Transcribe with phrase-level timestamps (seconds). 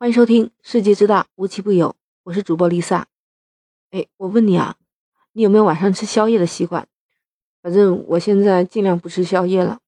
[0.00, 1.90] 欢迎收听《世界之大，无奇不有》，
[2.22, 3.06] 我是主播丽萨。
[3.90, 4.76] 哎，我问你啊，
[5.32, 6.88] 你有没有晚上吃宵夜的习惯？
[7.60, 9.80] 反正我现在尽量不吃宵夜了。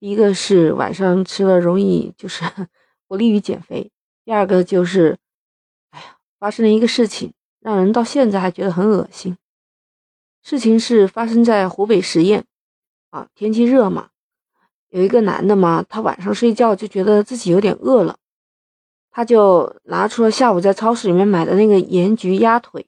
[0.00, 2.42] 第一个是晚上吃了容易就是
[3.06, 3.92] 不利于减肥，
[4.24, 5.16] 第二个就是，
[5.90, 9.36] 哎呀，发生了一个事情，让人到现在还觉得很恶心。
[10.42, 12.42] 事情是发生在湖北十堰
[13.10, 14.10] 啊，天气热嘛，
[14.88, 18.18] 有一个男的嘛，他晚上睡觉就觉得自己有点饿了。
[19.10, 22.86] 他就拿出了下午在超市里面买的那个盐焗鸭腿，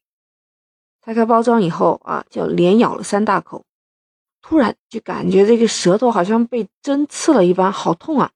[1.05, 3.65] 拆开包装以后啊，就连咬了三大口，
[4.41, 8.31] 突然就感觉这个舌头好像被针刺了一般，好痛啊！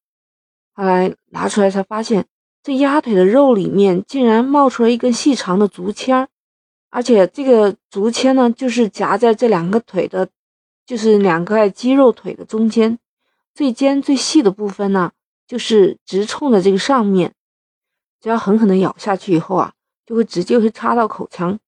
[0.75, 2.27] 后来拿出来才发现，
[2.63, 6.29] 这鸭腿的肉里面竟然冒出了一根细长的竹签儿，
[6.91, 10.29] 而且这个竹签呢，就是夹在这两个腿的，
[10.85, 12.99] 就是两块肌肉腿的中间，
[13.55, 15.13] 最尖最细的部分呢，
[15.47, 17.33] 就是直冲着这个上面。
[18.21, 19.73] 只要狠狠的咬下去以后啊，
[20.05, 21.59] 就会直接会插到口腔。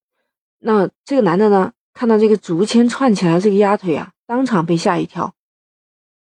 [0.60, 5.34] 那这个男的呢，看到这个竹签串起来这个鸭腿啊，当场被吓一跳。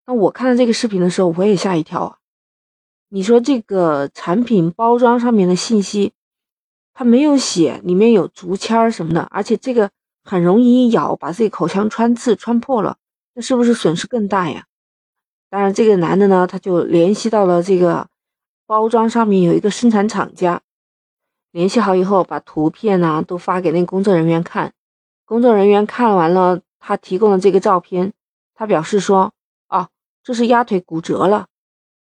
[0.06, 2.18] 那我看到这个视频的时候，我也吓一跳啊。
[3.10, 6.12] 你说这个产品包装上面的信息，
[6.94, 9.92] 它没有写里面有竹签儿什么的，而且这个
[10.24, 12.98] 很容易一咬把自己口腔穿刺穿破了，
[13.34, 14.66] 那是不是损失更大呀？
[15.50, 18.10] 当然，这个男的呢，他就联系到了这个。
[18.68, 20.62] 包装上面有一个生产厂家，
[21.52, 24.74] 联系好以后，把图片呢都发给那工作人员看。
[25.24, 28.12] 工作人员看完了他提供的这个照片，
[28.54, 29.32] 他表示说
[29.70, 29.88] ：“哦，
[30.22, 31.48] 这是鸭腿骨折了。”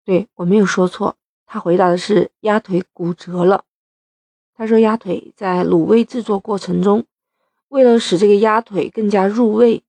[0.04, 3.64] 对我没有说错，他回答的是鸭腿骨折了。
[4.56, 7.06] 他说鸭腿在卤味制作过程中，
[7.68, 9.84] 为了使这个鸭腿更加入味，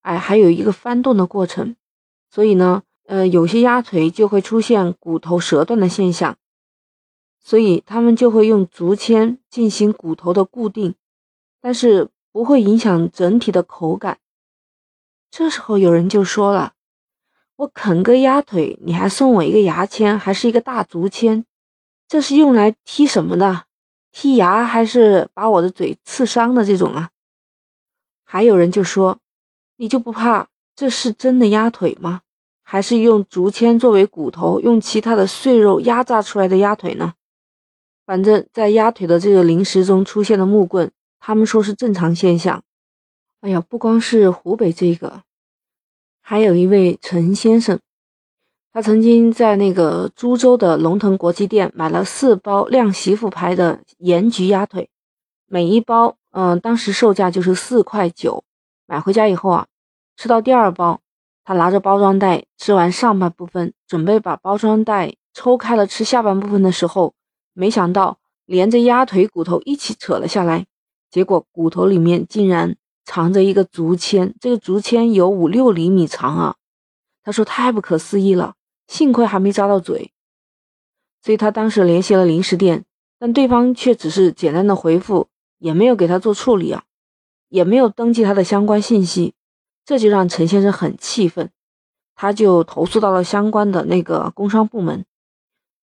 [0.00, 1.76] 哎，还有一个翻动的过程，
[2.28, 2.82] 所以呢。
[3.08, 6.36] 呃，有些鸭腿就会出现骨头折断的现象，
[7.40, 10.94] 所以他们就会用竹签进行骨头的固定，
[11.58, 14.18] 但是不会影响整体的口感。
[15.30, 16.74] 这时候有人就说了
[17.56, 21.46] ：“我啃个鸭腿，你还送我一个牙签，还是一个大竹签，
[22.06, 23.64] 这是用来剔什么的？
[24.12, 27.08] 剔牙还是把我的嘴刺伤的这种啊？”
[28.22, 29.18] 还有人就说
[29.76, 32.20] ：“你就不怕这是真的鸭腿吗？”
[32.70, 37.14] 还是用竹签作为骨头，用其他的碎肉压榨出来的鸭腿呢？
[38.04, 42.62] 反正，在鸭腿的这个零食中出现的木棍，他们说是正常现象。
[43.40, 45.22] 哎呀，不光是湖北这个，
[46.20, 47.80] 还有一位陈先生，
[48.70, 54.90] 他曾经在那个株洲的龙腾国际店买了四包靓媳妇牌的盐焗鸭腿，
[55.46, 58.44] 每一包，嗯，当时售价就是四块九。
[58.84, 59.66] 买回家以后啊，
[60.18, 61.00] 吃到第二包。
[61.48, 67.14] 他拿着包装袋吃完上半部分，准备把包装袋抽开了吃下半部分的时候，
[67.54, 70.66] 没想到连着鸭腿骨头一起扯了下来，
[71.10, 72.76] 结果骨头里面竟然
[73.06, 76.56] 藏着一个竹签，这个竹签有五六厘米长啊！
[77.22, 78.56] 他说太不可思议了，
[78.86, 80.12] 幸亏还没扎到嘴，
[81.22, 82.84] 所以他当时联系了零食店，
[83.18, 86.84] 但对方却只是简单的回复，也没有给他做处理啊，
[87.48, 89.32] 也没有登记他的相关信息。
[89.88, 91.48] 这就让陈先生很气愤，
[92.14, 95.06] 他就投诉到了相关的那个工商部门。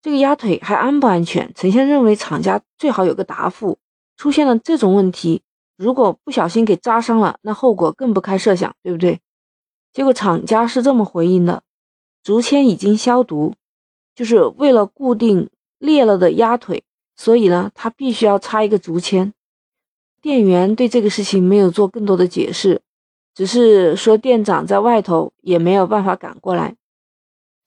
[0.03, 1.51] 这个鸭腿还安不安全？
[1.55, 3.79] 陈先生认为厂家最好有个答复。
[4.15, 5.41] 出现了这种问题，
[5.77, 9.19] 如果不小心给扎伤了，那后果更不堪设想，对不对？
[9.91, 11.63] 结果厂家是这么回应的：
[12.21, 13.55] 竹签已经消毒，
[14.13, 16.83] 就是为了固定裂了的鸭腿，
[17.15, 19.33] 所以呢，他必须要插一个竹签。
[20.21, 22.83] 店员对这个事情没有做更多的解释。
[23.37, 26.75] 只是说店长在外头也没有办法赶过来，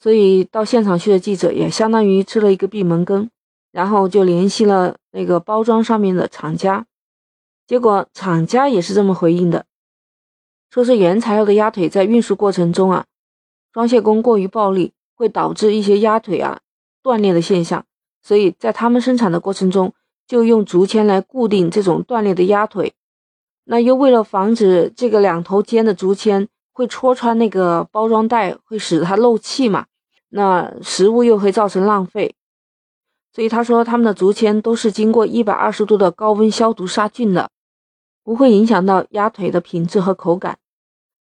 [0.00, 3.30] 所以到现场去的记者也相当于吃了一个闭门羹，
[3.70, 6.86] 然后就联系了那个包装上面的厂家，
[7.68, 9.64] 结果厂家也是这么回应的，
[10.72, 13.06] 说是原材料的鸭腿在运输过程中啊，
[13.72, 16.58] 装卸工过于暴力，会导致一些鸭腿啊
[17.00, 17.86] 断裂的现象，
[18.20, 19.94] 所以在他们生产的过程中
[20.26, 22.92] 就用竹签来固定这种断裂的鸭腿。
[23.72, 29.86] 那又为了防止这个两头尖的竹签会戳穿那个包装袋，会使它漏气嘛？
[30.30, 32.34] 那食物又会造成浪费，
[33.32, 37.48] 所以他说他们的竹签都是经过一百二十度的高温消毒杀菌的，
[38.24, 40.58] 不会影响到鸭腿的品质和口感。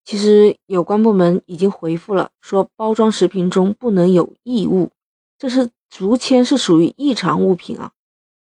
[0.04, 4.90] 其实有关部门已经回复了，说包装食品中不能有异物，
[5.38, 7.92] 这是竹签是属于异常物品啊，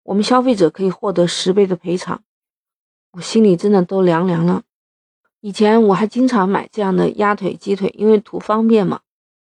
[0.05, 2.23] 我们消费者可以获得十倍的赔偿。
[3.17, 4.63] 我心里真的都凉凉了。
[5.41, 9.01] 以前我还经常买这样的鸭腿、鸡腿，因为图方便嘛，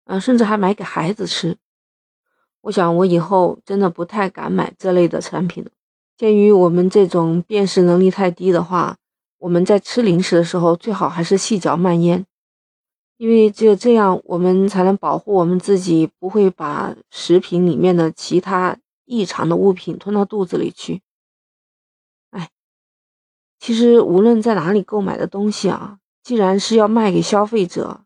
[0.06, 1.58] 嗯，甚至还买给孩子吃。
[2.62, 5.70] 我想我以后真的不太敢买这类的产品了。
[6.18, 8.98] 鉴于我们这种辨识能力太低的话，
[9.40, 12.26] 我们在吃零食的时候最好还是细嚼慢咽，
[13.18, 21.02] 因为只有这样，我们才能保护我们自己不会把食品里面的其他异常的物品吞到肚子里去。
[23.64, 28.02] 其实无论在哪里购买的东西啊，既然是要卖给消费者，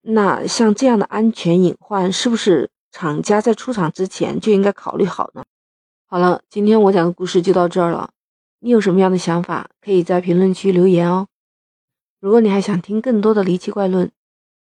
[0.00, 5.44] 那像这样的安全隐患，是不是厂家在出厂之前就应该考虑好呢？
[6.06, 8.12] 好了，今天我讲的故事就到这儿了。
[8.60, 11.28] 你有什么样的想法，可以在评论区留言哦。
[12.18, 14.10] 如果你还想听更多的离奇怪论，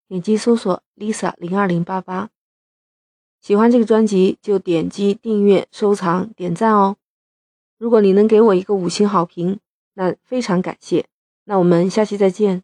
[0.07, 2.29] 点击搜索 Lisa 零二零八八。
[3.41, 6.97] 喜欢这个专辑就点击订阅、收藏、点赞哦。
[7.79, 9.59] 如果你能给我一个五星好评，
[9.93, 11.05] 那非常感谢。
[11.45, 12.63] 那我们下期再见。